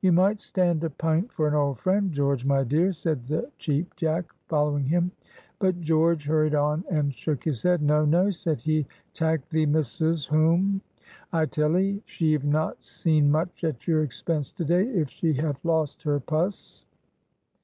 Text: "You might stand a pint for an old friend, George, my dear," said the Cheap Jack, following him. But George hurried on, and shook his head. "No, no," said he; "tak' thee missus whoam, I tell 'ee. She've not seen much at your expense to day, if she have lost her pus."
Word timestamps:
"You 0.00 0.12
might 0.12 0.40
stand 0.40 0.84
a 0.84 0.90
pint 0.90 1.32
for 1.32 1.48
an 1.48 1.54
old 1.54 1.76
friend, 1.80 2.12
George, 2.12 2.44
my 2.44 2.62
dear," 2.62 2.92
said 2.92 3.24
the 3.26 3.50
Cheap 3.58 3.96
Jack, 3.96 4.26
following 4.46 4.84
him. 4.84 5.10
But 5.58 5.80
George 5.80 6.24
hurried 6.24 6.54
on, 6.54 6.84
and 6.88 7.12
shook 7.12 7.42
his 7.42 7.64
head. 7.64 7.82
"No, 7.82 8.04
no," 8.04 8.30
said 8.30 8.60
he; 8.60 8.86
"tak' 9.12 9.48
thee 9.48 9.66
missus 9.66 10.26
whoam, 10.28 10.82
I 11.32 11.46
tell 11.46 11.76
'ee. 11.76 12.00
She've 12.06 12.44
not 12.44 12.86
seen 12.86 13.28
much 13.28 13.64
at 13.64 13.88
your 13.88 14.04
expense 14.04 14.52
to 14.52 14.64
day, 14.64 14.84
if 14.84 15.10
she 15.10 15.32
have 15.32 15.58
lost 15.64 16.04
her 16.04 16.20
pus." 16.20 16.84